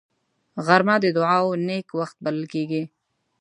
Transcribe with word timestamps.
غرمه 0.65 0.95
د 1.03 1.05
دعاو 1.17 1.47
نېک 1.67 1.87
وخت 1.99 2.17
بلل 2.23 2.45
کېږي 2.53 2.83